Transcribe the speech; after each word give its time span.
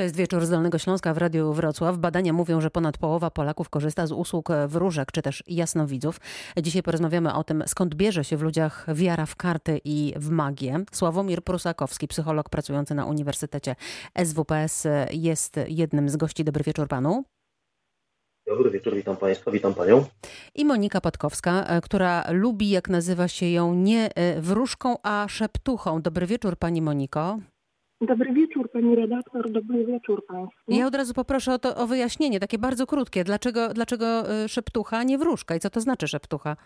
To 0.00 0.04
jest 0.04 0.16
wieczór 0.16 0.46
z 0.46 0.50
Dolnego 0.50 0.78
Śląska 0.78 1.14
w 1.14 1.18
Radiu 1.18 1.52
Wrocław. 1.52 1.98
Badania 1.98 2.32
mówią, 2.32 2.60
że 2.60 2.70
ponad 2.70 2.98
połowa 2.98 3.30
Polaków 3.30 3.68
korzysta 3.68 4.06
z 4.06 4.12
usług 4.12 4.48
wróżek 4.66 5.12
czy 5.12 5.22
też 5.22 5.42
jasnowidzów. 5.46 6.20
Dzisiaj 6.62 6.82
porozmawiamy 6.82 7.34
o 7.34 7.44
tym, 7.44 7.64
skąd 7.66 7.94
bierze 7.94 8.24
się 8.24 8.36
w 8.36 8.42
ludziach 8.42 8.86
wiara 8.94 9.26
w 9.26 9.36
karty 9.36 9.80
i 9.84 10.14
w 10.16 10.30
magię. 10.30 10.84
Sławomir 10.92 11.42
Prusakowski, 11.42 12.08
psycholog 12.08 12.48
pracujący 12.48 12.94
na 12.94 13.04
Uniwersytecie 13.04 13.76
SWPS, 14.24 14.86
jest 15.10 15.60
jednym 15.68 16.08
z 16.08 16.16
gości. 16.16 16.44
Dobry 16.44 16.64
wieczór 16.64 16.88
panu. 16.88 17.24
Dobry 18.46 18.70
wieczór, 18.70 18.94
witam 18.94 19.16
Państwa, 19.16 19.50
witam 19.50 19.74
Panią. 19.74 20.04
I 20.54 20.64
Monika 20.64 21.00
Patkowska, 21.00 21.80
która 21.82 22.24
lubi, 22.30 22.70
jak 22.70 22.88
nazywa 22.88 23.28
się 23.28 23.46
ją, 23.46 23.74
nie 23.74 24.10
wróżką, 24.38 24.96
a 25.02 25.26
szeptuchą. 25.28 26.02
Dobry 26.02 26.26
wieczór 26.26 26.56
Pani 26.56 26.82
Moniko. 26.82 27.38
Dobry 28.00 28.32
wieczór 28.32 28.70
pani 28.70 28.94
redaktor, 28.94 29.50
dobry 29.50 29.84
wieczór 29.84 30.26
państwu. 30.26 30.58
Ja 30.68 30.86
od 30.86 30.94
razu 30.94 31.14
poproszę 31.14 31.54
o, 31.54 31.58
to, 31.58 31.76
o 31.76 31.86
wyjaśnienie, 31.86 32.40
takie 32.40 32.58
bardzo 32.58 32.86
krótkie. 32.86 33.24
Dlaczego, 33.24 33.68
dlaczego 33.68 34.06
y, 34.44 34.48
szeptucha, 34.48 34.98
a 34.98 35.02
nie 35.02 35.18
wróżka? 35.18 35.54
I 35.54 35.60
co 35.60 35.70
to 35.70 35.80
znaczy 35.80 36.08
szeptucha? 36.08 36.56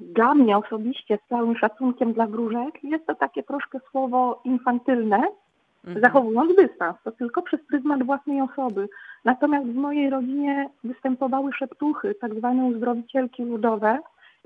Dla 0.00 0.34
mnie 0.34 0.56
osobiście, 0.56 1.18
z 1.26 1.28
całym 1.28 1.56
szacunkiem 1.56 2.12
dla 2.12 2.26
wróżek, 2.26 2.84
jest 2.84 3.06
to 3.06 3.14
takie 3.14 3.42
troszkę 3.42 3.78
słowo 3.90 4.40
infantylne, 4.44 5.22
mhm. 5.84 6.04
zachowując 6.04 6.56
dystans. 6.56 6.96
To 7.04 7.12
tylko 7.12 7.42
przez 7.42 7.60
pryzmat 7.68 8.02
własnej 8.02 8.40
osoby. 8.40 8.88
Natomiast 9.24 9.66
w 9.66 9.74
mojej 9.74 10.10
rodzinie 10.10 10.70
występowały 10.84 11.52
szeptuchy, 11.52 12.14
tak 12.20 12.34
zwane 12.34 12.64
uzdrowicielki 12.64 13.42
ludowe, 13.42 13.98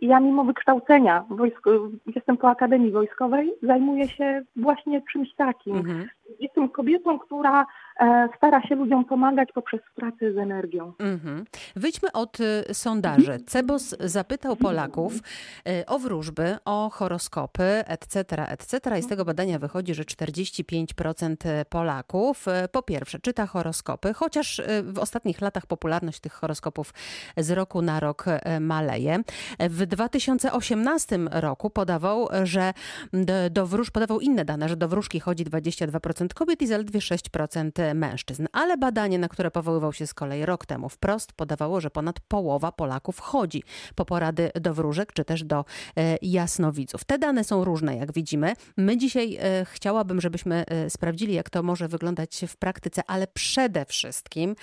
ja 0.06 0.20
mimo 0.20 0.44
wykształcenia, 0.44 1.24
wojsko, 1.30 1.70
jestem 2.16 2.36
po 2.36 2.48
Akademii 2.48 2.90
Wojskowej, 2.90 3.52
zajmuję 3.62 4.08
się 4.08 4.42
właśnie 4.56 5.02
czymś 5.12 5.34
takim. 5.34 5.76
Mhm. 5.76 6.08
Jestem 6.40 6.68
kobietą, 6.68 7.18
która 7.18 7.66
e, 8.00 8.28
stara 8.36 8.62
się 8.62 8.74
ludziom 8.74 9.04
pomagać 9.04 9.48
poprzez 9.54 9.80
pracę 9.94 10.32
z 10.32 10.38
energią. 10.38 10.92
Mhm. 10.98 11.44
Wyjdźmy 11.76 12.12
od 12.12 12.40
y, 12.40 12.74
sondaży. 12.74 13.32
Mhm. 13.32 13.44
Cebos 13.46 13.96
zapytał 14.00 14.56
Polaków 14.56 15.14
y, 15.14 15.86
o 15.86 15.98
wróżby, 15.98 16.56
o 16.64 16.90
horoskopy, 16.90 17.84
etc., 17.86 18.20
etc. 18.48 18.98
I 18.98 19.02
z 19.02 19.06
tego 19.06 19.24
badania 19.24 19.58
wychodzi, 19.58 19.94
że 19.94 20.02
45% 20.02 21.64
Polaków 21.64 22.48
y, 22.48 22.68
po 22.68 22.82
pierwsze 22.82 23.18
czyta 23.18 23.46
horoskopy, 23.46 24.14
chociaż 24.14 24.62
w 24.82 24.98
ostatnich 24.98 25.40
latach 25.40 25.66
popularność 25.66 26.20
tych 26.20 26.32
horoskopów 26.32 26.94
z 27.36 27.50
roku 27.50 27.82
na 27.82 28.00
rok 28.00 28.24
maleje. 28.60 29.18
W 29.60 29.86
2018 29.86 31.18
roku 31.30 31.70
podawał, 31.70 32.28
że 32.42 32.72
do, 33.12 33.50
do 33.50 33.66
wróż, 33.66 33.90
podawał 33.90 34.20
inne 34.20 34.44
dane, 34.44 34.68
że 34.68 34.76
do 34.76 34.88
wróżki 34.88 35.20
chodzi 35.20 35.44
22% 35.44 36.13
kobiet 36.34 36.62
i 36.62 36.66
zaledwie 36.66 37.00
6% 37.00 37.94
mężczyzn. 37.94 38.46
Ale 38.52 38.76
badanie, 38.76 39.18
na 39.18 39.28
które 39.28 39.50
powoływał 39.50 39.92
się 39.92 40.06
z 40.06 40.14
kolei 40.14 40.46
rok 40.46 40.66
temu, 40.66 40.88
wprost 40.88 41.32
podawało, 41.32 41.80
że 41.80 41.90
ponad 41.90 42.20
połowa 42.20 42.72
Polaków 42.72 43.20
chodzi 43.20 43.62
po 43.94 44.04
porady 44.04 44.50
do 44.60 44.74
wróżek 44.74 45.12
czy 45.12 45.24
też 45.24 45.44
do 45.44 45.64
e, 45.96 46.16
jasnowidzów. 46.22 47.04
Te 47.04 47.18
dane 47.18 47.44
są 47.44 47.64
różne, 47.64 47.96
jak 47.96 48.12
widzimy. 48.12 48.52
My 48.76 48.96
dzisiaj 48.96 49.38
e, 49.40 49.64
chciałabym, 49.64 50.20
żebyśmy 50.20 50.64
e, 50.66 50.90
sprawdzili, 50.90 51.34
jak 51.34 51.50
to 51.50 51.62
może 51.62 51.88
wyglądać 51.88 52.44
w 52.48 52.56
praktyce, 52.56 53.02
ale 53.06 53.26
przede 53.26 53.84
wszystkim 53.84 54.56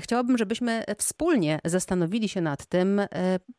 chciałabym, 0.00 0.38
żebyśmy 0.38 0.84
wspólnie 0.98 1.58
zastanowili 1.64 2.28
się 2.28 2.40
nad 2.40 2.66
tym, 2.66 3.00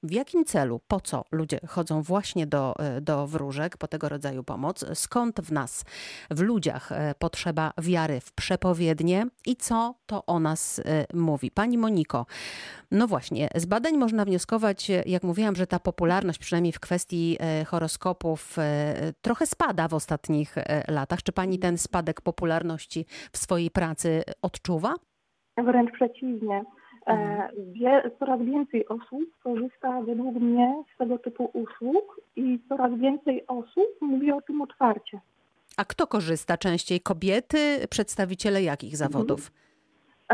w 0.03 0.11
jakim 0.11 0.45
celu, 0.45 0.81
po 0.88 1.01
co 1.01 1.25
ludzie 1.31 1.59
chodzą 1.67 2.01
właśnie 2.01 2.47
do, 2.47 2.75
do 3.01 3.27
wróżek, 3.27 3.77
po 3.77 3.88
tego 3.88 4.09
rodzaju 4.09 4.43
pomoc, 4.43 4.85
skąd 4.93 5.41
w 5.41 5.51
nas, 5.51 5.85
w 6.31 6.39
ludziach 6.39 6.89
potrzeba 7.22 7.72
wiary 7.81 8.19
w 8.19 8.31
przepowiednie 8.31 9.25
i 9.45 9.55
co 9.55 9.95
to 10.05 10.25
o 10.25 10.39
nas 10.39 10.80
y, 10.80 10.83
mówi. 11.14 11.52
Pani 11.52 11.78
Moniko, 11.78 12.25
no 12.91 13.08
właśnie, 13.08 13.50
z 13.55 13.66
badań 13.66 13.97
można 13.97 14.25
wnioskować, 14.25 14.91
jak 15.05 15.23
mówiłam, 15.23 15.55
że 15.55 15.67
ta 15.67 15.80
popularność, 15.80 16.40
przynajmniej 16.40 16.73
w 16.73 16.79
kwestii 16.79 17.38
y, 17.62 17.66
horoskopów, 17.66 18.57
y, 18.57 18.62
trochę 19.22 19.45
spada 19.45 19.88
w 19.88 19.94
ostatnich 19.94 20.56
latach. 20.88 21.23
Czy 21.23 21.31
pani 21.31 21.59
ten 21.59 21.78
spadek 21.78 22.22
popularności 22.22 23.06
w 23.34 23.38
swojej 23.38 23.72
pracy 23.72 24.24
odczuwa? 24.41 24.94
Wręcz 25.57 25.91
przeciwnie. 25.91 26.63
E, 27.07 27.12
mhm. 27.12 28.12
Coraz 28.19 28.41
więcej 28.41 28.88
osób 28.88 29.38
korzysta 29.44 30.01
według 30.01 30.35
mnie 30.35 30.84
z 30.95 30.97
tego 30.97 31.18
typu 31.18 31.50
usług 31.53 32.22
i 32.35 32.59
coraz 32.69 33.00
więcej 33.00 33.47
osób 33.47 33.88
mówi 34.01 34.31
o 34.31 34.41
tym 34.41 34.62
otwarcie. 34.62 35.22
A 35.77 35.85
kto 35.85 36.07
korzysta 36.07 36.57
częściej? 36.57 36.99
Kobiety, 37.01 37.87
przedstawiciele 37.89 38.63
jakich 38.63 38.97
zawodów? 38.97 39.51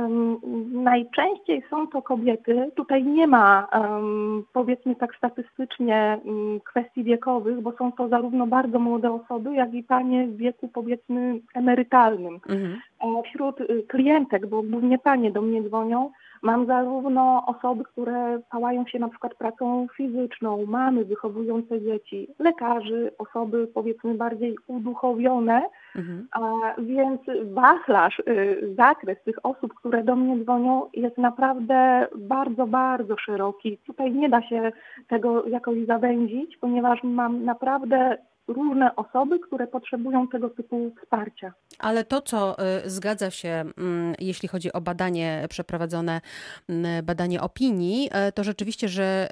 Um, 0.01 0.39
najczęściej 0.83 1.63
są 1.69 1.87
to 1.87 2.01
kobiety. 2.01 2.71
Tutaj 2.75 3.03
nie 3.03 3.27
ma, 3.27 3.67
um, 3.73 4.45
powiedzmy 4.53 4.95
tak 4.95 5.15
statystycznie, 5.15 6.19
um, 6.23 6.59
kwestii 6.59 7.03
wiekowych, 7.03 7.61
bo 7.61 7.71
są 7.77 7.91
to 7.91 8.07
zarówno 8.07 8.47
bardzo 8.47 8.79
młode 8.79 9.11
osoby, 9.11 9.53
jak 9.53 9.73
i 9.73 9.83
panie 9.83 10.27
w 10.27 10.37
wieku 10.37 10.67
powiedzmy 10.67 11.39
emerytalnym. 11.53 12.33
Mhm. 12.33 12.79
Wśród 13.25 13.61
y, 13.61 13.83
klientek, 13.87 14.47
bo 14.47 14.63
głównie 14.63 14.99
panie 14.99 15.31
do 15.31 15.41
mnie 15.41 15.63
dzwonią, 15.63 16.11
Mam 16.41 16.65
zarówno 16.65 17.43
osoby, 17.45 17.83
które 17.83 18.39
pałają 18.51 18.85
się 18.87 18.99
na 18.99 19.09
przykład 19.09 19.35
pracą 19.35 19.87
fizyczną, 19.97 20.65
mamy 20.65 21.05
wychowujące 21.05 21.81
dzieci, 21.81 22.27
lekarzy, 22.39 23.11
osoby 23.17 23.67
powiedzmy 23.73 24.13
bardziej 24.13 24.55
uduchowione, 24.67 25.61
mhm. 25.95 26.27
a 26.31 26.41
więc 26.77 27.21
wachlarz, 27.43 28.19
y, 28.19 28.73
zakres 28.77 29.23
tych 29.23 29.45
osób, 29.45 29.73
które 29.73 30.03
do 30.03 30.15
mnie 30.15 30.43
dzwonią 30.43 30.89
jest 30.93 31.17
naprawdę 31.17 32.07
bardzo, 32.15 32.67
bardzo 32.67 33.17
szeroki. 33.17 33.77
Tutaj 33.77 34.11
nie 34.11 34.29
da 34.29 34.41
się 34.41 34.71
tego 35.07 35.47
jakoś 35.47 35.85
zawęzić, 35.85 36.57
ponieważ 36.57 37.03
mam 37.03 37.45
naprawdę 37.45 38.17
różne 38.47 38.95
osoby, 38.95 39.39
które 39.39 39.67
potrzebują 39.67 40.27
tego 40.27 40.49
typu 40.49 40.91
wsparcia. 41.01 41.53
Ale 41.79 42.03
to, 42.03 42.21
co 42.21 42.55
y, 42.85 42.89
zgadza 42.89 43.31
się, 43.31 43.49
mm, 43.49 44.15
jeśli 44.19 44.47
chodzi 44.47 44.73
o 44.73 44.81
badanie 44.81 45.45
przeprowadzone, 45.49 46.21
mm, 46.69 47.05
badanie 47.05 47.41
opinii, 47.41 48.09
y, 48.29 48.31
to 48.31 48.43
rzeczywiście, 48.43 48.87
że 48.87 49.27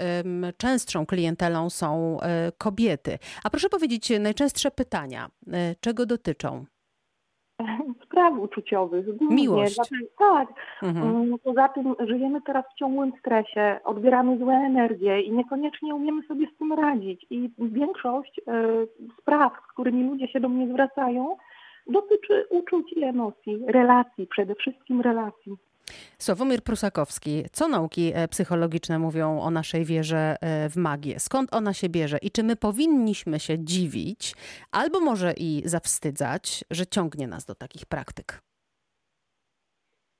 częstszą 0.57 1.05
klientelą 1.05 1.69
są 1.69 2.17
y, 2.19 2.51
kobiety. 2.57 3.17
A 3.43 3.49
proszę 3.49 3.69
powiedzieć, 3.69 4.11
najczęstsze 4.19 4.71
pytania, 4.71 5.29
czego 5.79 6.05
dotyczą? 6.05 6.65
spraw 8.05 8.39
uczuciowych. 8.39 9.17
Głównie. 9.17 9.35
Miłość. 9.35 9.79
tak. 10.19 10.49
Mhm. 10.83 11.07
Mm, 11.07 11.39
poza 11.43 11.67
tym 11.67 11.95
żyjemy 11.99 12.41
teraz 12.41 12.65
w 12.73 12.79
ciągłym 12.79 13.11
stresie, 13.19 13.79
odbieramy 13.83 14.37
złe 14.37 14.53
energie 14.53 15.21
i 15.21 15.31
niekoniecznie 15.31 15.95
umiemy 15.95 16.23
sobie 16.23 16.47
z 16.55 16.57
tym 16.57 16.73
radzić. 16.73 17.25
I 17.29 17.49
większość 17.59 18.39
y, 18.39 18.41
spraw, 19.21 19.53
z 19.69 19.73
którymi 19.73 20.03
ludzie 20.03 20.27
się 20.27 20.39
do 20.39 20.49
mnie 20.49 20.67
zwracają, 20.67 21.37
dotyczy 21.87 22.45
uczuć 22.49 22.93
i 22.93 23.03
emocji, 23.03 23.63
relacji, 23.67 24.27
przede 24.27 24.55
wszystkim 24.55 25.01
relacji. 25.01 25.57
Sławomir 26.19 26.63
Prusakowski, 26.63 27.45
co 27.51 27.67
nauki 27.67 28.11
e, 28.15 28.27
psychologiczne 28.27 28.99
mówią 28.99 29.41
o 29.41 29.51
naszej 29.51 29.85
wierze 29.85 30.35
e, 30.41 30.69
w 30.69 30.75
magię? 30.75 31.19
Skąd 31.19 31.53
ona 31.53 31.73
się 31.73 31.89
bierze 31.89 32.17
i 32.17 32.31
czy 32.31 32.43
my 32.43 32.55
powinniśmy 32.55 33.39
się 33.39 33.59
dziwić, 33.59 34.35
albo 34.71 34.99
może 34.99 35.33
i 35.37 35.61
zawstydzać, 35.65 36.63
że 36.71 36.87
ciągnie 36.87 37.27
nas 37.27 37.45
do 37.45 37.55
takich 37.55 37.85
praktyk? 37.85 38.41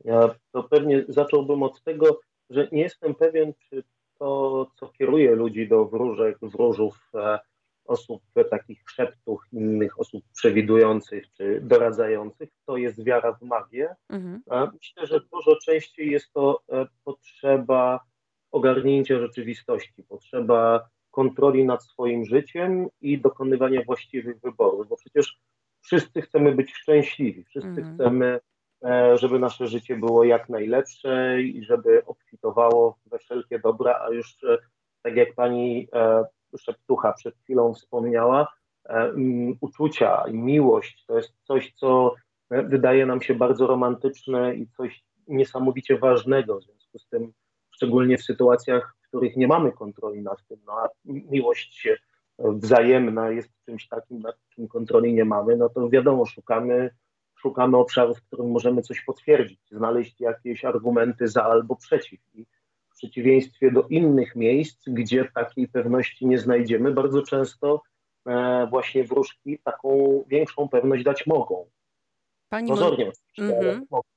Ja 0.05 0.35
to 0.51 0.63
pewnie 0.63 1.05
zacząłbym 1.07 1.63
od 1.63 1.83
tego, 1.83 2.19
że 2.49 2.67
nie 2.71 2.81
jestem 2.81 3.15
pewien, 3.15 3.53
czy 3.69 3.83
to, 4.19 4.67
co 4.75 4.87
kieruje 4.87 5.35
ludzi 5.35 5.67
do 5.67 5.85
wróżek, 5.85 6.37
wróżów, 6.41 7.11
e, 7.15 7.39
osób 7.85 8.21
takich 8.49 8.83
szeptów, 8.89 9.41
innych 9.51 9.99
osób 9.99 10.23
przewidujących 10.33 11.25
czy 11.37 11.61
doradzających, 11.61 12.49
to 12.65 12.77
jest 12.77 13.03
wiara 13.03 13.33
w 13.33 13.41
magię. 13.41 13.95
Mhm. 14.09 14.41
Myślę, 14.73 15.07
że 15.07 15.19
dużo 15.33 15.55
częściej 15.65 16.11
jest 16.11 16.33
to 16.33 16.61
e, 16.71 16.85
potrzeba 17.03 17.99
ogarnięcia 18.51 19.19
rzeczywistości, 19.19 20.03
potrzeba 20.03 20.89
kontroli 21.11 21.65
nad 21.65 21.83
swoim 21.83 22.25
życiem 22.25 22.87
i 23.01 23.21
dokonywania 23.21 23.83
właściwych 23.85 24.41
wyborów, 24.41 24.87
bo 24.87 24.97
przecież 24.97 25.39
wszyscy 25.81 26.21
chcemy 26.21 26.55
być 26.55 26.73
szczęśliwi, 26.73 27.43
wszyscy 27.43 27.67
mhm. 27.69 27.95
chcemy, 27.95 28.39
e, 28.85 29.17
żeby 29.17 29.39
nasze 29.39 29.67
życie 29.67 29.95
było 29.95 30.23
jak 30.23 30.49
najlepsze 30.49 31.41
i 31.41 31.63
żeby 31.63 32.05
obfitowało 32.05 32.97
we 33.05 33.19
wszelkie 33.19 33.59
dobra, 33.59 33.99
a 34.07 34.09
już 34.09 34.43
e, 34.43 34.57
tak 35.03 35.15
jak 35.15 35.35
pani 35.35 35.87
Szeptucha 36.57 37.13
przed 37.13 37.37
chwilą 37.37 37.73
wspomniała, 37.73 38.47
e, 38.85 39.13
uczucia 39.61 40.23
i 40.27 40.33
miłość 40.33 41.05
to 41.05 41.17
jest 41.17 41.33
coś, 41.43 41.73
co 41.73 42.15
e, 42.49 42.63
wydaje 42.63 43.05
nam 43.05 43.21
się 43.21 43.35
bardzo 43.35 43.67
romantyczne 43.67 44.55
i 44.55 44.67
coś 44.67 45.03
niesamowicie 45.27 45.97
ważnego. 45.97 46.59
W 46.59 46.63
związku 46.63 46.99
z 46.99 47.07
tym, 47.07 47.33
szczególnie 47.71 48.17
w 48.17 48.23
sytuacjach, 48.23 48.95
w 49.01 49.07
których 49.07 49.37
nie 49.37 49.47
mamy 49.47 49.71
kontroli 49.71 50.21
nad 50.21 50.47
tym, 50.47 50.59
no 50.65 50.73
a 50.73 50.87
miłość 51.05 51.87
wzajemna 52.39 53.29
jest 53.29 53.49
czymś 53.65 53.87
takim, 53.87 54.19
nad 54.19 54.35
czym 54.49 54.67
kontroli 54.67 55.13
nie 55.13 55.25
mamy, 55.25 55.55
no 55.55 55.69
to 55.69 55.89
wiadomo, 55.89 56.25
szukamy, 56.25 56.89
szukamy 57.35 57.77
obszarów, 57.77 58.17
w 58.19 58.27
którym 58.27 58.51
możemy 58.51 58.81
coś 58.81 59.01
potwierdzić, 59.01 59.59
znaleźć 59.71 60.21
jakieś 60.21 60.65
argumenty 60.65 61.27
za 61.27 61.43
albo 61.43 61.75
przeciw. 61.75 62.19
I 62.33 62.45
w 62.95 62.97
przeciwieństwie 62.97 63.71
do 63.71 63.83
innych 63.83 64.35
miejsc, 64.35 64.83
gdzie 64.87 65.25
takiej 65.25 65.67
pewności 65.67 66.27
nie 66.27 66.39
znajdziemy, 66.39 66.91
bardzo 66.91 67.21
często 67.21 67.81
e, 68.27 68.67
właśnie 68.69 69.03
wróżki 69.03 69.59
taką 69.63 70.23
większą 70.27 70.69
pewność 70.69 71.03
dać 71.03 71.27
mogą. 71.27 71.69
Pani 72.49 72.67
Pozornie, 72.67 73.11
mm 73.37 73.51
-hmm. 73.51 73.81
mogą. 73.89 74.14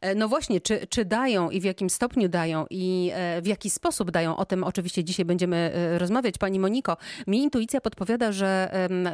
E, 0.00 0.14
no 0.14 0.28
właśnie, 0.28 0.60
czy, 0.60 0.86
czy 0.86 1.04
dają 1.04 1.50
i 1.50 1.60
w 1.60 1.64
jakim 1.64 1.90
stopniu 1.90 2.28
dają 2.28 2.66
i 2.70 3.10
e, 3.14 3.42
w 3.42 3.46
jaki 3.46 3.70
sposób 3.70 4.10
dają, 4.10 4.36
o 4.36 4.44
tym 4.44 4.64
oczywiście 4.64 5.04
dzisiaj 5.04 5.24
będziemy 5.24 5.56
e, 5.56 5.98
rozmawiać. 5.98 6.38
Pani 6.38 6.58
Moniko, 6.58 6.96
mi 7.26 7.42
intuicja 7.42 7.80
podpowiada, 7.80 8.32
że 8.32 8.70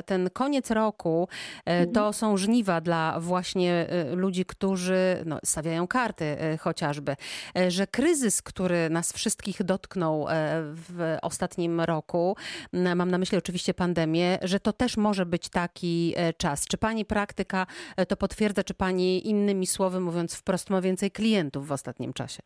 ten 0.07 0.31
koniec 0.31 0.71
roku 0.71 1.29
mhm. 1.65 1.93
to 1.93 2.13
są 2.13 2.37
żniwa 2.37 2.81
dla 2.81 3.21
właśnie 3.21 3.87
ludzi, 4.13 4.45
którzy 4.45 5.23
no, 5.27 5.39
stawiają 5.45 5.87
karty 5.87 6.37
chociażby, 6.61 7.17
że 7.69 7.87
kryzys, 7.87 8.43
który 8.43 8.91
nas 8.91 9.13
wszystkich 9.13 9.63
dotknął 9.63 10.27
w 10.73 11.17
ostatnim 11.23 11.81
roku, 11.81 12.37
mam 12.73 13.11
na 13.11 13.19
myśli 13.19 13.39
oczywiście 13.39 13.75
pandemię, 13.75 14.39
że 14.43 14.61
to 14.61 14.73
też 14.73 14.97
może 14.97 15.27
być 15.27 15.49
taki 15.49 16.15
czas. 16.37 16.67
Czy 16.67 16.79
pani 16.79 17.05
praktyka 17.05 17.67
to 18.09 18.17
potwierdza, 18.17 18.65
czy 18.65 18.75
pani 18.75 19.29
innymi 19.29 19.67
słowy 19.67 20.01
mówiąc 20.01 20.35
w 20.35 20.43
wprost 20.49 20.71
ma 20.71 20.81
więcej 20.81 21.11
klientów 21.11 21.67
w 21.67 21.73
ostatnim 21.73 22.13
czasie. 22.13 22.43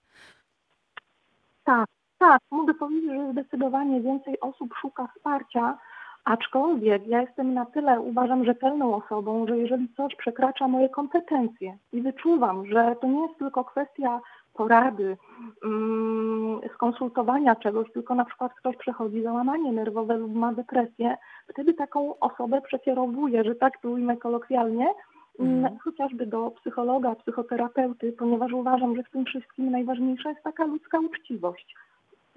Tak, 1.64 1.88
tak. 2.19 2.40
Mogę 2.50 2.75
powiedzieć, 2.75 3.10
że 3.10 3.32
zdecydowanie 3.32 4.00
więcej 4.00 4.40
osób 4.40 4.75
szuka 4.81 5.06
wsparcia, 5.06 5.78
aczkolwiek 6.25 7.06
ja 7.06 7.20
jestem 7.20 7.54
na 7.54 7.66
tyle, 7.66 8.00
uważam, 8.00 8.44
rzetelną 8.44 8.94
osobą, 8.94 9.46
że 9.46 9.58
jeżeli 9.58 9.88
coś 9.96 10.16
przekracza 10.16 10.69
moje 10.69 10.88
kompetencje 10.88 11.76
i 11.93 12.02
wyczuwam, 12.02 12.66
że 12.66 12.96
to 13.00 13.06
nie 13.06 13.22
jest 13.22 13.38
tylko 13.38 13.64
kwestia 13.64 14.20
porady, 14.55 15.16
mm, 15.64 16.60
skonsultowania 16.75 17.56
czegoś, 17.56 17.93
tylko 17.93 18.14
na 18.14 18.25
przykład 18.25 18.55
ktoś 18.55 18.76
przechodzi 18.76 19.22
załamanie 19.22 19.72
nerwowe 19.72 20.16
lub 20.16 20.34
ma 20.34 20.52
depresję, 20.52 21.16
wtedy 21.48 21.75
taką 21.75 22.19
osobę 22.19 22.60
przekierowuję, 22.60 23.44
że 23.44 23.55
tak 23.55 23.81
to 23.82 23.88
kolokwialnie, 24.20 24.87
mhm. 25.38 25.79
chociażby 25.79 26.26
do 26.26 26.50
psychologa, 26.50 27.14
psychoterapeuty, 27.14 28.12
ponieważ 28.12 28.52
uważam, 28.52 28.96
że 28.96 29.02
w 29.02 29.11
tym 29.11 29.25
wszystkim 29.25 29.70
najważniejsza 29.70 30.31
jest 30.31 30.43
taka 30.43 30.64
ludzka 30.64 31.00
uczciwość. 31.00 31.75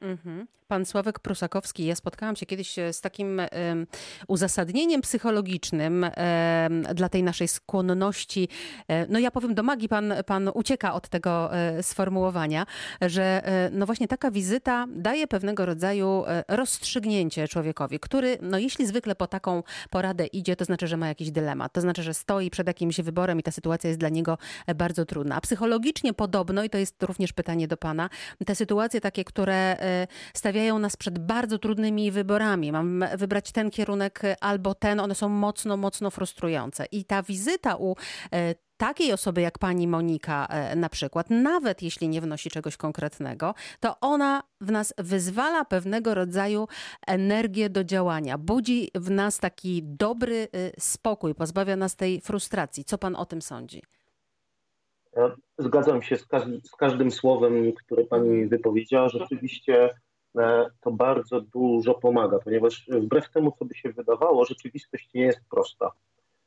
Mhm. 0.01 0.47
Pan 0.67 0.85
Sławek 0.85 1.19
Prusakowski, 1.19 1.85
ja 1.85 1.95
spotkałam 1.95 2.35
się 2.35 2.45
kiedyś 2.45 2.79
e, 2.79 2.93
z 2.93 3.01
takim 3.01 3.39
um, 3.39 3.87
uzasadnieniem 4.27 5.01
psychologicznym 5.01 6.03
um, 6.03 6.81
dla 6.81 7.09
tej 7.09 7.23
naszej 7.23 7.47
skłonności. 7.47 8.49
Um, 8.87 9.05
no 9.09 9.19
ja 9.19 9.31
powiem 9.31 9.55
do 9.55 9.63
magii, 9.63 9.89
pan, 9.89 10.13
pan 10.25 10.51
ucieka 10.53 10.93
od 10.93 11.09
tego 11.09 11.49
sformułowania, 11.81 12.65
że 13.01 13.41
no 13.71 13.85
właśnie 13.85 14.07
taka 14.07 14.31
wizyta 14.31 14.85
daje 14.89 15.27
pewnego 15.27 15.65
rodzaju 15.65 16.23
rozstrzygnięcie 16.47 17.47
człowiekowi, 17.47 17.99
który 17.99 18.37
no 18.41 18.57
jeśli 18.57 18.87
zwykle 18.87 19.15
po 19.15 19.27
taką 19.27 19.63
poradę 19.89 20.25
idzie, 20.25 20.55
to 20.55 20.65
znaczy, 20.65 20.87
że 20.87 20.97
ma 20.97 21.07
jakiś 21.07 21.31
dylemat, 21.31 21.73
to 21.73 21.81
znaczy, 21.81 22.03
że 22.03 22.13
stoi 22.13 22.49
przed 22.49 22.67
jakimś 22.67 23.01
wyborem 23.01 23.39
i 23.39 23.43
ta 23.43 23.51
sytuacja 23.51 23.87
jest 23.87 23.99
dla 23.99 24.09
niego 24.09 24.37
bardzo 24.75 25.05
trudna. 25.05 25.35
A 25.35 25.41
psychologicznie 25.41 26.13
podobno, 26.13 26.63
i 26.63 26.69
to 26.69 26.77
jest 26.77 27.03
również 27.03 27.33
pytanie 27.33 27.67
do 27.67 27.77
pana, 27.77 28.09
te 28.45 28.55
sytuacje 28.55 29.01
takie, 29.01 29.23
które 29.23 29.77
stawiają 30.33 30.79
nas 30.79 30.97
przed 30.97 31.19
bardzo 31.19 31.59
trudnymi 31.59 32.11
wyborami. 32.11 32.71
Mam 32.71 33.03
wybrać 33.17 33.51
ten 33.51 33.71
kierunek 33.71 34.21
albo 34.41 34.75
ten, 34.75 34.99
one 34.99 35.15
są 35.15 35.29
mocno, 35.29 35.77
mocno 35.77 36.11
frustrujące. 36.11 36.85
I 36.91 37.05
ta 37.05 37.23
wizyta 37.23 37.75
u 37.75 37.95
e, 38.31 38.55
takiej 38.77 39.13
osoby 39.13 39.41
jak 39.41 39.59
pani 39.59 39.87
Monika 39.87 40.47
na 40.75 40.89
przykład, 40.89 41.29
nawet 41.29 41.81
jeśli 41.81 42.09
nie 42.09 42.21
wnosi 42.21 42.49
czegoś 42.49 42.77
konkretnego, 42.77 43.53
to 43.79 43.99
ona 43.99 44.43
w 44.61 44.71
nas 44.71 44.93
wyzwala 44.97 45.65
pewnego 45.65 46.13
rodzaju 46.13 46.67
energię 47.07 47.69
do 47.69 47.83
działania, 47.83 48.37
budzi 48.37 48.91
w 48.95 49.11
nas 49.11 49.39
taki 49.39 49.83
dobry 49.83 50.47
spokój, 50.79 51.35
pozbawia 51.35 51.75
nas 51.75 51.95
tej 51.95 52.21
frustracji. 52.21 52.85
Co 52.85 52.97
pan 52.97 53.15
o 53.15 53.25
tym 53.25 53.41
sądzi? 53.41 53.81
Zgadzam 55.57 56.01
się 56.01 56.17
z, 56.17 56.25
każdym, 56.25 56.61
z 56.63 56.71
każdym 56.71 57.11
słowem, 57.11 57.73
które 57.73 58.03
pani 58.03 58.29
mhm. 58.29 58.49
wypowiedziała. 58.49 59.09
Rzeczywiście 59.09 59.89
e, 60.37 60.65
to 60.81 60.91
bardzo 60.91 61.41
dużo 61.41 61.93
pomaga, 61.93 62.39
ponieważ 62.39 62.87
wbrew 62.89 63.29
temu, 63.29 63.51
co 63.59 63.65
by 63.65 63.75
się 63.75 63.89
wydawało, 63.89 64.45
rzeczywistość 64.45 65.09
nie 65.13 65.21
jest 65.21 65.39
prosta. 65.49 65.91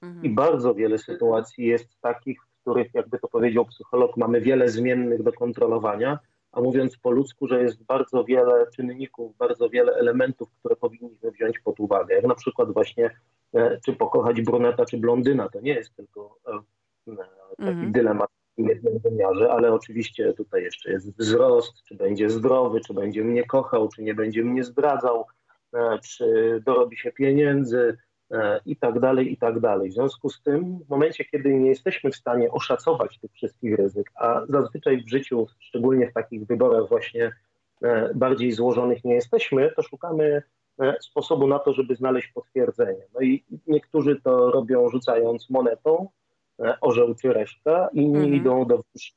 Mhm. 0.03 0.25
I 0.25 0.31
bardzo 0.31 0.75
wiele 0.75 0.99
sytuacji 0.99 1.67
jest 1.67 2.01
takich, 2.01 2.41
w 2.43 2.61
których, 2.61 2.95
jakby 2.95 3.19
to 3.19 3.29
powiedział 3.29 3.65
psycholog, 3.65 4.17
mamy 4.17 4.41
wiele 4.41 4.69
zmiennych 4.69 5.23
do 5.23 5.33
kontrolowania, 5.33 6.19
a 6.53 6.61
mówiąc 6.61 6.97
po 6.97 7.11
ludzku, 7.11 7.49
że 7.49 7.63
jest 7.63 7.83
bardzo 7.85 8.25
wiele 8.25 8.67
czynników, 8.77 9.37
bardzo 9.37 9.69
wiele 9.69 9.93
elementów, 9.93 10.49
które 10.61 10.77
powinniśmy 10.77 11.31
wziąć 11.31 11.59
pod 11.59 11.81
uwagę. 11.81 12.15
Jak 12.15 12.25
na 12.25 12.35
przykład 12.35 12.73
właśnie, 12.73 13.11
e, 13.55 13.79
czy 13.85 13.93
pokochać 13.93 14.43
bruneta, 14.43 14.85
czy 14.85 14.99
blondyna, 14.99 15.49
to 15.49 15.61
nie 15.61 15.73
jest 15.75 15.97
tylko 15.97 16.39
e, 16.47 17.15
taki 17.57 17.71
mhm. 17.71 17.93
dylemat 17.93 18.31
jednym 18.59 18.99
wymiarze, 18.99 19.53
ale 19.53 19.73
oczywiście 19.73 20.33
tutaj 20.33 20.63
jeszcze 20.63 20.91
jest 20.91 21.19
wzrost, 21.19 21.83
czy 21.83 21.95
będzie 21.95 22.31
zdrowy, 22.31 22.81
czy 22.81 22.95
będzie 22.95 23.25
mnie 23.25 23.45
kochał, 23.45 23.89
czy 23.89 24.03
nie 24.03 24.15
będzie 24.15 24.45
mnie 24.45 24.65
zdradzał, 24.65 25.25
e, 25.75 25.99
czy 25.99 26.61
dorobi 26.67 26.97
się 26.97 27.13
pieniędzy 27.13 27.97
e, 28.31 28.61
i 28.67 28.77
tak 28.77 29.01
dalej, 29.01 29.33
i 29.33 29.37
tak 29.37 29.61
dalej. 29.61 29.91
W 29.91 29.95
związku 29.95 30.31
z 30.31 30.43
tym, 30.43 30.79
w 30.79 30.89
momencie, 30.89 31.25
kiedy 31.25 31.55
nie 31.55 31.69
jesteśmy 31.69 32.11
w 32.11 32.17
stanie 32.17 32.51
oszacować 32.51 33.19
tych 33.19 33.33
wszystkich 33.33 33.77
ryzyk, 33.77 34.11
a 34.15 34.43
zazwyczaj 34.49 35.05
w 35.05 35.09
życiu, 35.09 35.47
szczególnie 35.59 36.11
w 36.11 36.15
takich 36.15 36.47
wyborach 36.47 36.89
właśnie 36.89 37.33
e, 37.83 38.15
bardziej 38.15 38.53
złożonych 38.53 39.05
nie 39.05 39.15
jesteśmy, 39.15 39.73
to 39.77 39.83
szukamy 39.83 40.43
sposobu 41.01 41.47
na 41.47 41.59
to, 41.59 41.73
żeby 41.73 41.97
znaleźć 41.97 42.29
potwierdzenie. 42.29 43.03
No 43.15 43.21
i 43.21 43.45
niektórzy 43.67 44.21
to 44.21 44.51
robią 44.51 44.89
rzucając 44.89 45.51
monetą, 45.51 46.09
E, 46.61 46.81
orzeł 46.81 47.15
czy 47.15 47.33
reszta, 47.33 47.89
inni 47.93 48.17
mhm. 48.17 48.35
idą 48.35 48.65
do 48.65 48.77
wróżki 48.77 49.17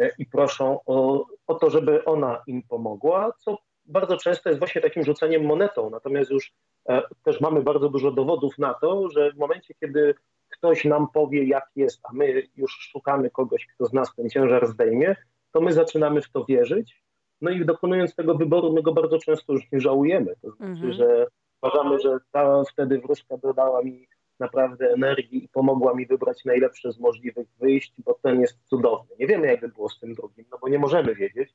e, 0.00 0.10
i 0.18 0.26
proszą 0.26 0.80
o, 0.86 1.26
o 1.46 1.54
to, 1.54 1.70
żeby 1.70 2.04
ona 2.04 2.42
im 2.46 2.62
pomogła, 2.62 3.32
co 3.38 3.58
bardzo 3.84 4.16
często 4.16 4.48
jest 4.48 4.58
właśnie 4.58 4.80
takim 4.80 5.04
rzuceniem 5.04 5.44
monetą. 5.44 5.90
Natomiast 5.90 6.30
już 6.30 6.52
e, 6.88 7.02
też 7.24 7.40
mamy 7.40 7.62
bardzo 7.62 7.88
dużo 7.88 8.10
dowodów 8.10 8.58
na 8.58 8.74
to, 8.74 9.08
że 9.08 9.32
w 9.32 9.36
momencie, 9.36 9.74
kiedy 9.74 10.14
ktoś 10.48 10.84
nam 10.84 11.06
powie, 11.14 11.44
jak 11.44 11.64
jest, 11.76 12.00
a 12.04 12.12
my 12.12 12.42
już 12.56 12.72
szukamy 12.72 13.30
kogoś, 13.30 13.66
kto 13.66 13.86
z 13.86 13.92
nas 13.92 14.14
ten 14.14 14.30
ciężar 14.30 14.66
zdejmie, 14.66 15.16
to 15.52 15.60
my 15.60 15.72
zaczynamy 15.72 16.22
w 16.22 16.30
to 16.30 16.44
wierzyć. 16.44 17.04
No 17.40 17.50
i 17.50 17.64
dokonując 17.64 18.14
tego 18.14 18.34
wyboru, 18.34 18.72
my 18.72 18.82
go 18.82 18.92
bardzo 18.92 19.18
często 19.18 19.52
już 19.52 19.72
nie 19.72 19.80
żałujemy. 19.80 20.34
To 20.42 20.50
znaczy, 20.50 20.72
mhm. 20.72 20.92
że 20.92 21.26
uważamy, 21.62 22.00
że 22.00 22.18
ta 22.32 22.62
wtedy 22.72 22.98
wróżka 22.98 23.36
dodała 23.36 23.82
mi 23.82 24.06
naprawdę 24.40 24.92
energii 24.92 25.44
i 25.44 25.48
pomogła 25.48 25.94
mi 25.94 26.06
wybrać 26.06 26.44
najlepsze 26.44 26.92
z 26.92 26.98
możliwych 26.98 27.48
wyjść, 27.60 27.94
bo 27.98 28.14
ten 28.22 28.40
jest 28.40 28.58
cudowny. 28.64 29.16
Nie 29.18 29.26
wiemy, 29.26 29.46
jakby 29.46 29.68
było 29.68 29.88
z 29.88 30.00
tym 30.00 30.14
drugim, 30.14 30.44
no 30.50 30.58
bo 30.60 30.68
nie 30.68 30.78
możemy 30.78 31.14
wiedzieć, 31.14 31.54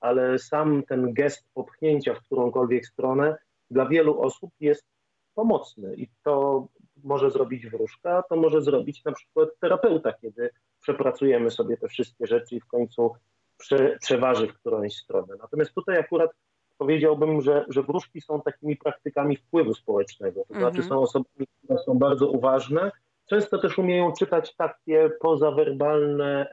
ale 0.00 0.38
sam 0.38 0.82
ten 0.82 1.12
gest 1.12 1.44
popchnięcia 1.54 2.14
w 2.14 2.20
którąkolwiek 2.20 2.86
stronę 2.86 3.36
dla 3.70 3.86
wielu 3.88 4.20
osób 4.20 4.50
jest 4.60 4.86
pomocny 5.34 5.94
i 5.96 6.08
to 6.24 6.66
może 7.04 7.30
zrobić 7.30 7.66
wróżka, 7.66 8.22
to 8.28 8.36
może 8.36 8.60
zrobić 8.60 9.04
na 9.04 9.12
przykład 9.12 9.48
terapeuta, 9.60 10.12
kiedy 10.12 10.50
przepracujemy 10.82 11.50
sobie 11.50 11.76
te 11.76 11.88
wszystkie 11.88 12.26
rzeczy 12.26 12.56
i 12.56 12.60
w 12.60 12.66
końcu 12.66 13.14
prze, 13.58 13.98
przeważy 14.00 14.46
w 14.46 14.54
którąś 14.54 14.96
stronę. 14.96 15.34
Natomiast 15.40 15.74
tutaj 15.74 15.98
akurat 15.98 16.30
powiedziałbym, 16.78 17.40
że, 17.40 17.64
że 17.68 17.82
wróżki 17.82 18.20
są 18.20 18.40
takimi 18.42 18.76
praktykami 18.76 19.36
wpływu 19.36 19.74
społecznego. 19.74 20.44
To 20.48 20.54
znaczy 20.54 20.82
mhm. 20.82 20.88
są 20.88 21.00
osobami, 21.00 21.46
są 21.86 21.98
bardzo 21.98 22.28
uważne, 22.28 22.92
często 23.26 23.58
też 23.58 23.78
umieją 23.78 24.12
czytać 24.12 24.56
takie 24.56 25.10
pozawerbalne 25.20 26.46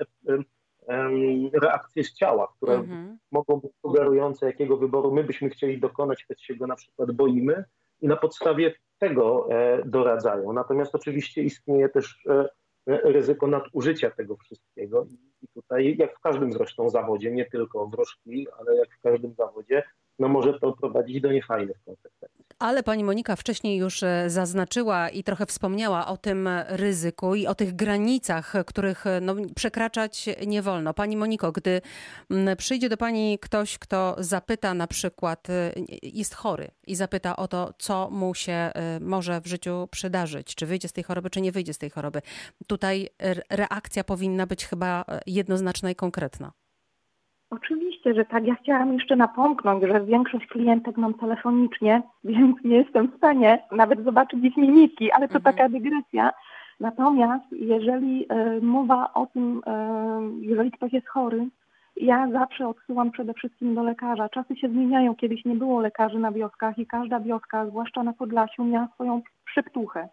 reakcje 1.53 2.03
z 2.03 2.13
ciała, 2.13 2.53
które 2.57 2.73
mhm. 2.73 3.17
mogą 3.31 3.59
być 3.59 3.71
sugerujące, 3.81 4.45
jakiego 4.45 4.77
wyboru 4.77 5.11
my 5.11 5.23
byśmy 5.23 5.49
chcieli 5.49 5.79
dokonać, 5.79 6.25
choć 6.27 6.43
się 6.43 6.55
go 6.55 6.67
na 6.67 6.75
przykład 6.75 7.11
boimy 7.11 7.63
i 8.01 8.07
na 8.07 8.15
podstawie 8.15 8.73
tego 8.99 9.47
e, 9.51 9.83
doradzają. 9.85 10.53
Natomiast 10.53 10.95
oczywiście 10.95 11.43
istnieje 11.43 11.89
też 11.89 12.25
e, 12.29 12.47
ryzyko 12.87 13.47
nadużycia 13.47 14.11
tego 14.11 14.37
wszystkiego 14.37 15.05
i 15.41 15.47
tutaj, 15.47 15.95
jak 15.97 16.17
w 16.17 16.19
każdym 16.19 16.53
zresztą 16.53 16.89
zawodzie, 16.89 17.31
nie 17.31 17.45
tylko 17.45 17.87
wróżki, 17.87 18.47
ale 18.59 18.75
jak 18.75 18.89
w 18.97 19.01
każdym 19.01 19.33
zawodzie, 19.33 19.83
no 20.19 20.27
może 20.27 20.59
to 20.59 20.73
prowadzić 20.73 21.21
do 21.21 21.31
niefajnych 21.31 21.77
konsekwencji. 21.85 22.42
Ale 22.59 22.83
pani 22.83 23.03
Monika 23.03 23.35
wcześniej 23.35 23.77
już 23.77 24.03
e, 24.03 24.29
zaznaczyła 24.29 25.09
i 25.09 25.23
trochę 25.23 25.45
wspomniała 25.45 26.07
o 26.07 26.17
tym 26.17 26.49
ryzyku 26.67 27.35
i 27.35 27.47
o 27.47 27.55
tych 27.55 27.75
granicach, 27.75 28.53
których 28.65 29.07
e, 29.07 29.21
no, 29.21 29.35
przekraczać 29.55 30.29
nie 30.47 30.61
wolno. 30.61 30.93
Pani 30.93 31.17
Moniko, 31.17 31.51
gdy 31.51 31.81
przyjdzie 32.57 32.89
do 32.89 32.97
pani 32.97 33.39
ktoś, 33.39 33.77
kto 33.77 34.15
zapyta 34.19 34.73
na 34.73 34.87
przykład, 34.87 35.49
e, 35.49 35.73
jest 36.03 36.35
chory 36.35 36.71
i 36.87 36.95
zapyta 36.95 37.35
o 37.35 37.47
to, 37.47 37.73
co 37.77 38.09
mu 38.09 38.35
się 38.35 38.71
może 39.01 39.41
w 39.41 39.47
życiu 39.47 39.87
przydarzyć, 39.91 40.55
czy 40.55 40.65
wyjdzie 40.65 40.87
z 40.87 40.93
tej 40.93 41.03
choroby, 41.03 41.29
czy 41.29 41.41
nie 41.41 41.51
wyjdzie 41.51 41.73
z 41.73 41.77
tej 41.77 41.89
choroby. 41.89 42.21
Tutaj 42.67 43.09
reakcja 43.49 44.03
powinna 44.03 44.47
być 44.47 44.65
chyba 44.65 45.05
jednoznaczna 45.25 45.91
i 45.91 45.95
konkretna. 45.95 46.51
Oczywiście, 47.55 48.13
że 48.13 48.25
tak. 48.25 48.47
Ja 48.47 48.55
chciałam 48.55 48.93
jeszcze 48.93 49.15
napomknąć, 49.15 49.83
że 49.83 50.01
większość 50.01 50.47
klientek 50.47 50.97
mam 50.97 51.13
telefonicznie, 51.13 52.01
więc 52.23 52.57
nie 52.63 52.75
jestem 52.75 53.07
w 53.07 53.17
stanie 53.17 53.63
nawet 53.71 54.03
zobaczyć 54.03 54.43
ich 54.43 54.57
mimiki, 54.57 55.11
ale 55.11 55.27
to 55.27 55.35
mhm. 55.35 55.55
taka 55.55 55.69
dygresja. 55.69 56.31
Natomiast 56.79 57.45
jeżeli 57.51 58.25
y, 58.57 58.61
mowa 58.61 59.13
o 59.13 59.25
tym, 59.25 59.57
y, 59.57 60.45
jeżeli 60.45 60.71
ktoś 60.71 60.93
jest 60.93 61.07
chory, 61.07 61.47
ja 61.97 62.27
zawsze 62.31 62.67
odsyłam 62.67 63.11
przede 63.11 63.33
wszystkim 63.33 63.75
do 63.75 63.83
lekarza. 63.83 64.29
Czasy 64.29 64.55
się 64.55 64.69
zmieniają. 64.69 65.15
Kiedyś 65.15 65.45
nie 65.45 65.55
było 65.55 65.79
lekarzy 65.79 66.19
na 66.19 66.31
wioskach 66.31 66.77
i 66.77 66.85
każda 66.85 67.19
wioska, 67.19 67.65
zwłaszcza 67.65 68.03
na 68.03 68.13
Podlasiu, 68.13 68.63
miała 68.63 68.87
swoją 68.93 69.21
szeptuchę. 69.53 70.09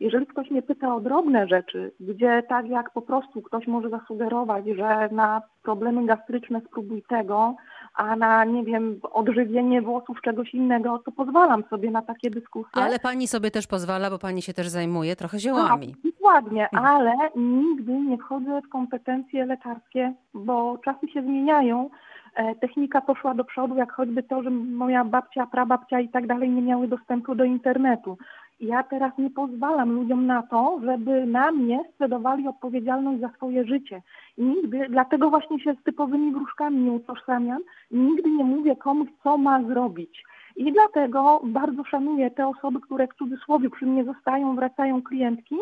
Jeżeli 0.00 0.26
ktoś 0.26 0.50
mnie 0.50 0.62
pyta 0.62 0.94
o 0.94 1.00
drobne 1.00 1.48
rzeczy, 1.48 1.92
gdzie 2.00 2.42
tak 2.48 2.68
jak 2.68 2.90
po 2.90 3.02
prostu 3.02 3.42
ktoś 3.42 3.66
może 3.66 3.88
zasugerować, 3.88 4.64
że 4.66 5.08
na 5.12 5.42
problemy 5.62 6.06
gastryczne 6.06 6.60
spróbuj 6.60 7.02
tego, 7.08 7.54
a 7.94 8.16
na, 8.16 8.44
nie 8.44 8.64
wiem, 8.64 9.00
odżywienie 9.12 9.82
włosów 9.82 10.20
czegoś 10.22 10.54
innego, 10.54 10.98
to 10.98 11.12
pozwalam 11.12 11.64
sobie 11.70 11.90
na 11.90 12.02
takie 12.02 12.30
dyskusje. 12.30 12.82
Ale 12.82 12.98
pani 12.98 13.28
sobie 13.28 13.50
też 13.50 13.66
pozwala, 13.66 14.10
bo 14.10 14.18
pani 14.18 14.42
się 14.42 14.54
też 14.54 14.68
zajmuje 14.68 15.16
trochę 15.16 15.38
ziołami. 15.38 15.88
Tak, 15.88 16.12
dokładnie, 16.12 16.68
mhm. 16.72 16.84
ale 16.84 17.14
nigdy 17.36 17.92
nie 17.92 18.18
wchodzę 18.18 18.60
w 18.66 18.68
kompetencje 18.68 19.46
lekarskie, 19.46 20.12
bo 20.34 20.78
czasy 20.84 21.08
się 21.08 21.22
zmieniają. 21.22 21.90
E, 22.34 22.54
technika 22.54 23.00
poszła 23.00 23.34
do 23.34 23.44
przodu, 23.44 23.76
jak 23.76 23.92
choćby 23.92 24.22
to, 24.22 24.42
że 24.42 24.50
moja 24.50 25.04
babcia, 25.04 25.46
prababcia 25.46 26.00
i 26.00 26.08
tak 26.08 26.26
dalej 26.26 26.50
nie 26.50 26.62
miały 26.62 26.88
dostępu 26.88 27.34
do 27.34 27.44
internetu 27.44 28.18
ja 28.62 28.82
teraz 28.82 29.18
nie 29.18 29.30
pozwalam 29.30 29.92
ludziom 29.92 30.26
na 30.26 30.42
to, 30.42 30.80
żeby 30.84 31.26
na 31.26 31.52
mnie 31.52 31.84
sprzedawali 31.94 32.48
odpowiedzialność 32.48 33.20
za 33.20 33.28
swoje 33.28 33.64
życie. 33.64 34.02
Nigdy, 34.38 34.86
dlatego 34.88 35.30
właśnie 35.30 35.60
się 35.60 35.74
z 35.74 35.82
typowymi 35.82 36.32
wróżkami 36.32 36.76
nie 36.76 36.92
utożsamiam, 36.92 37.62
nigdy 37.90 38.30
nie 38.30 38.44
mówię 38.44 38.76
komuś, 38.76 39.08
co 39.22 39.38
ma 39.38 39.62
zrobić. 39.62 40.24
I 40.56 40.72
dlatego 40.72 41.40
bardzo 41.44 41.84
szanuję 41.84 42.30
te 42.30 42.48
osoby, 42.48 42.80
które 42.80 43.06
w 43.06 43.14
cudzysłowie 43.14 43.70
przy 43.70 43.86
mnie 43.86 44.04
zostają, 44.04 44.56
wracają 44.56 45.02
klientki, 45.02 45.56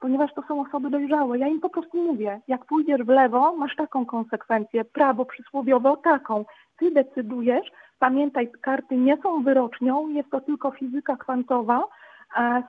ponieważ 0.00 0.34
to 0.34 0.42
są 0.48 0.60
osoby 0.60 0.90
dojrzałe. 0.90 1.38
Ja 1.38 1.48
im 1.48 1.60
po 1.60 1.68
prostu 1.68 2.02
mówię, 2.02 2.40
jak 2.48 2.64
pójdziesz 2.64 3.02
w 3.02 3.08
lewo, 3.08 3.56
masz 3.56 3.76
taką 3.76 4.06
konsekwencję, 4.06 4.84
prawo 4.84 5.24
przysłowiowe 5.24 5.94
taką. 6.04 6.44
Ty 6.78 6.90
decydujesz, 6.90 7.70
pamiętaj, 7.98 8.50
karty 8.60 8.96
nie 8.96 9.16
są 9.16 9.42
wyrocznią, 9.42 10.08
jest 10.08 10.30
to 10.30 10.40
tylko 10.40 10.70
fizyka 10.70 11.16
kwantowa, 11.16 11.84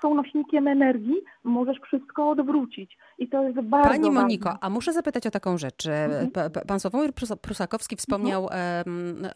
są 0.02 0.16
nośnikiem 0.16 0.68
energii, 0.68 1.16
możesz 1.44 1.78
wszystko 1.80 2.30
odwrócić. 2.30 2.98
I 3.18 3.30
to 3.30 3.44
jest 3.44 3.62
bardzo 3.62 3.90
Pani 3.90 4.12
Moniko, 4.12 4.50
ważne. 4.50 4.60
a 4.62 4.70
muszę 4.70 4.94
zapytać 4.94 5.28
o 5.28 5.32
taką 5.32 5.58
rzecz. 5.58 5.88
Mhm. 5.88 6.52
Pan 6.68 6.80
Sławomir 6.80 7.14
Prusakowski 7.42 7.96
wspomniał 7.96 8.44
mhm. 8.44 8.86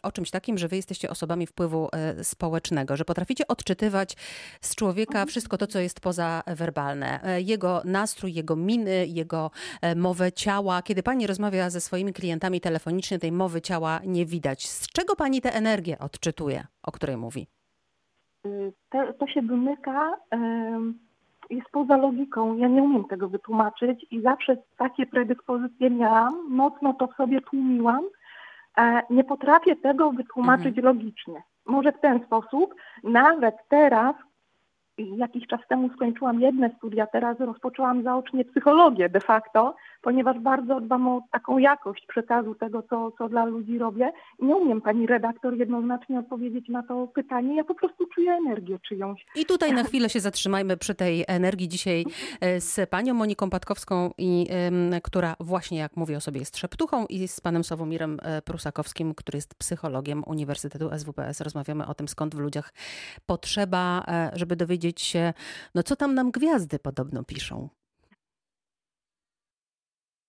o 0.02 0.12
czymś 0.12 0.30
takim, 0.30 0.58
że 0.58 0.68
wy 0.68 0.76
jesteście 0.76 1.10
osobami 1.10 1.46
wpływu 1.46 1.88
e, 1.92 2.24
społecznego, 2.24 2.96
że 2.96 3.04
potraficie 3.04 3.48
odczytywać 3.48 4.16
z 4.60 4.74
człowieka 4.74 5.12
mhm. 5.12 5.28
wszystko 5.28 5.58
to, 5.58 5.66
co 5.66 5.78
jest 5.78 6.00
pozawerbalne. 6.00 7.20
E, 7.24 7.40
jego 7.40 7.82
nastrój, 7.84 8.34
jego 8.34 8.56
miny, 8.56 9.06
jego 9.06 9.50
e, 9.82 9.94
mowę 9.94 10.32
ciała. 10.32 10.82
Kiedy 10.82 11.02
pani 11.02 11.26
rozmawia 11.26 11.70
ze 11.70 11.80
swoimi 11.80 12.12
klientami 12.12 12.60
telefonicznie, 12.60 13.18
tej 13.18 13.32
mowy 13.32 13.60
ciała 13.60 14.00
nie 14.06 14.26
widać. 14.26 14.68
Z 14.68 14.88
czego 14.88 15.16
pani 15.16 15.40
tę 15.40 15.54
energię 15.54 15.98
odczytuje, 15.98 16.66
o 16.82 16.92
której 16.92 17.16
mówi? 17.16 17.59
Te, 18.90 19.12
to 19.12 19.26
się 19.26 19.42
wymyka, 19.42 20.16
jest 21.50 21.70
poza 21.72 21.96
logiką. 21.96 22.56
Ja 22.56 22.68
nie 22.68 22.82
umiem 22.82 23.04
tego 23.04 23.28
wytłumaczyć 23.28 24.06
i 24.10 24.20
zawsze 24.20 24.56
takie 24.76 25.06
predyspozycje 25.06 25.90
miałam, 25.90 26.34
mocno 26.48 26.94
to 26.94 27.06
w 27.06 27.14
sobie 27.14 27.40
tłumiłam. 27.40 28.04
E, 28.78 29.02
nie 29.10 29.24
potrafię 29.24 29.76
tego 29.76 30.12
wytłumaczyć 30.12 30.78
mhm. 30.78 30.84
logicznie. 30.84 31.42
Może 31.66 31.92
w 31.92 32.00
ten 32.00 32.20
sposób, 32.26 32.74
nawet 33.04 33.54
teraz, 33.68 34.16
jakiś 35.16 35.46
czas 35.46 35.60
temu 35.68 35.90
skończyłam 35.94 36.40
jedne 36.40 36.70
studia, 36.78 37.06
teraz 37.06 37.40
rozpoczęłam 37.40 38.02
zaocznie 38.02 38.44
psychologię 38.44 39.08
de 39.08 39.20
facto, 39.20 39.74
ponieważ 40.02 40.38
bardzo 40.38 40.80
dbam 40.80 41.08
o 41.08 41.22
taką 41.32 41.58
jakość 41.58 42.06
przekazu 42.06 42.54
tego, 42.54 42.82
co, 42.82 43.12
co 43.18 43.28
dla 43.28 43.44
ludzi 43.44 43.78
robię. 43.78 44.12
Nie 44.38 44.56
umiem 44.56 44.80
pani 44.80 45.06
redaktor 45.06 45.56
jednoznacznie 45.56 46.18
odpowiedzieć 46.18 46.68
na 46.68 46.82
to 46.82 47.06
pytanie. 47.06 47.56
Ja 47.56 47.64
po 47.64 47.74
prostu 47.74 48.06
czuję 48.14 48.32
energię 48.32 48.78
czyjąś. 48.88 49.26
I 49.36 49.46
tutaj 49.46 49.72
na 49.72 49.84
chwilę 49.84 50.08
się 50.08 50.20
zatrzymajmy 50.20 50.76
przy 50.76 50.94
tej 50.94 51.24
energii 51.28 51.68
dzisiaj 51.68 52.04
e, 52.40 52.60
z 52.60 52.90
panią 52.90 53.14
Moniką 53.14 53.50
Patkowską, 53.50 54.10
i, 54.18 54.46
która 55.02 55.36
właśnie, 55.40 55.78
jak 55.78 55.96
mówię 55.96 56.16
o 56.16 56.20
sobie, 56.20 56.40
jest 56.40 56.56
szeptuchą 56.56 57.06
i 57.06 57.28
z 57.28 57.40
panem 57.40 57.64
Sławomirem 57.64 58.18
e, 58.22 58.42
Prusakowskim, 58.42 59.14
który 59.14 59.36
jest 59.36 59.54
psychologiem 59.54 60.22
Uniwersytetu 60.26 60.90
SWPS. 60.98 61.40
Rozmawiamy 61.40 61.86
o 61.86 61.94
tym, 61.94 62.08
skąd 62.08 62.34
w 62.34 62.38
ludziach 62.38 62.72
potrzeba, 63.26 64.04
e, 64.08 64.30
żeby 64.34 64.56
dowiedzieć 64.90 65.00
się, 65.00 65.32
no 65.74 65.82
co 65.82 65.96
tam 65.96 66.14
nam 66.14 66.30
gwiazdy 66.30 66.78
podobno 66.78 67.24
piszą. 67.24 67.68